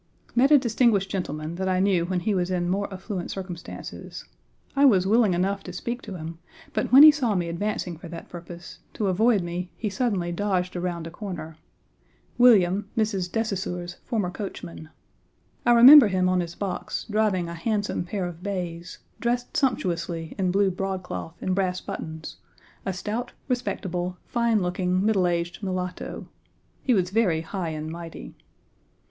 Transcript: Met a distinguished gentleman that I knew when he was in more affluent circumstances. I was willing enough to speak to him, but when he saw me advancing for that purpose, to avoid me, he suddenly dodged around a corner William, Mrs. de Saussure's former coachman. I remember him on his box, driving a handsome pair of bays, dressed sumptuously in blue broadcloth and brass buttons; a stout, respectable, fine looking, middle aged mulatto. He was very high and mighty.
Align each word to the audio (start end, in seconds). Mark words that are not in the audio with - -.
Met 0.33 0.49
a 0.49 0.57
distinguished 0.57 1.11
gentleman 1.11 1.57
that 1.57 1.69
I 1.69 1.79
knew 1.79 2.05
when 2.07 2.21
he 2.21 2.33
was 2.33 2.49
in 2.49 2.71
more 2.71 2.91
affluent 2.91 3.29
circumstances. 3.29 4.25
I 4.75 4.83
was 4.83 5.05
willing 5.05 5.35
enough 5.35 5.61
to 5.65 5.73
speak 5.73 6.01
to 6.01 6.15
him, 6.15 6.39
but 6.73 6.91
when 6.91 7.03
he 7.03 7.11
saw 7.11 7.35
me 7.35 7.47
advancing 7.47 7.97
for 7.97 8.07
that 8.07 8.27
purpose, 8.27 8.79
to 8.95 9.09
avoid 9.09 9.43
me, 9.43 9.69
he 9.77 9.91
suddenly 9.91 10.31
dodged 10.31 10.75
around 10.75 11.05
a 11.05 11.11
corner 11.11 11.55
William, 12.39 12.89
Mrs. 12.97 13.31
de 13.31 13.45
Saussure's 13.45 13.97
former 14.03 14.31
coachman. 14.31 14.89
I 15.67 15.73
remember 15.73 16.07
him 16.07 16.27
on 16.27 16.39
his 16.39 16.55
box, 16.55 17.05
driving 17.07 17.47
a 17.47 17.53
handsome 17.53 18.03
pair 18.03 18.25
of 18.25 18.41
bays, 18.41 18.97
dressed 19.19 19.55
sumptuously 19.55 20.33
in 20.35 20.49
blue 20.49 20.71
broadcloth 20.71 21.37
and 21.43 21.53
brass 21.53 21.79
buttons; 21.79 22.37
a 22.87 22.91
stout, 22.91 23.33
respectable, 23.47 24.17
fine 24.25 24.63
looking, 24.63 25.05
middle 25.05 25.27
aged 25.27 25.61
mulatto. 25.61 26.27
He 26.81 26.95
was 26.95 27.11
very 27.11 27.41
high 27.41 27.69
and 27.69 27.91
mighty. 27.91 28.33